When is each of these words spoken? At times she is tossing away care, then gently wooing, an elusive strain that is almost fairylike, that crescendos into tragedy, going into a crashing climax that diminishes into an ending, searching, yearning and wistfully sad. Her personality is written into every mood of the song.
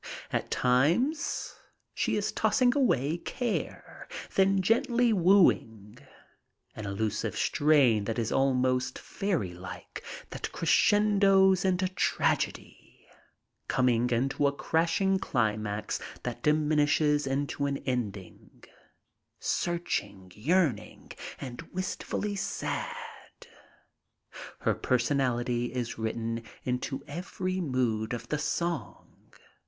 At 0.33 0.49
times 0.49 1.57
she 1.93 2.15
is 2.17 2.31
tossing 2.31 2.75
away 2.75 3.19
care, 3.19 4.07
then 4.33 4.63
gently 4.63 5.13
wooing, 5.13 5.99
an 6.75 6.87
elusive 6.87 7.37
strain 7.37 8.05
that 8.05 8.17
is 8.17 8.31
almost 8.31 8.97
fairylike, 8.97 10.01
that 10.31 10.51
crescendos 10.51 11.63
into 11.63 11.87
tragedy, 11.87 13.05
going 13.67 14.09
into 14.09 14.47
a 14.47 14.51
crashing 14.51 15.19
climax 15.19 15.99
that 16.23 16.41
diminishes 16.41 17.27
into 17.27 17.67
an 17.67 17.77
ending, 17.85 18.63
searching, 19.39 20.31
yearning 20.33 21.11
and 21.39 21.61
wistfully 21.71 22.35
sad. 22.35 23.45
Her 24.61 24.73
personality 24.73 25.65
is 25.71 25.99
written 25.99 26.41
into 26.63 27.03
every 27.07 27.61
mood 27.61 28.13
of 28.15 28.29
the 28.29 28.39
song. 28.39 29.35